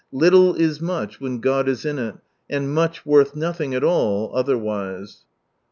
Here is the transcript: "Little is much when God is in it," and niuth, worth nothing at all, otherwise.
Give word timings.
"Little 0.11 0.55
is 0.55 0.81
much 0.81 1.21
when 1.21 1.41
God 1.41 1.69
is 1.69 1.85
in 1.85 1.99
it," 1.99 2.15
and 2.49 2.75
niuth, 2.75 3.05
worth 3.05 3.35
nothing 3.35 3.75
at 3.75 3.83
all, 3.83 4.31
otherwise. 4.35 5.25